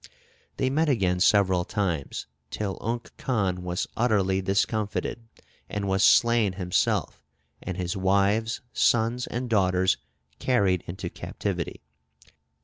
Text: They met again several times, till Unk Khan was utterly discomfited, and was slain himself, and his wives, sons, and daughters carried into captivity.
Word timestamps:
They 0.57 0.71
met 0.71 0.89
again 0.89 1.19
several 1.19 1.63
times, 1.63 2.25
till 2.49 2.79
Unk 2.81 3.11
Khan 3.17 3.61
was 3.61 3.85
utterly 3.95 4.41
discomfited, 4.41 5.27
and 5.69 5.87
was 5.87 6.03
slain 6.03 6.53
himself, 6.53 7.21
and 7.61 7.77
his 7.77 7.95
wives, 7.95 8.61
sons, 8.73 9.27
and 9.27 9.47
daughters 9.47 9.97
carried 10.39 10.83
into 10.87 11.07
captivity. 11.11 11.81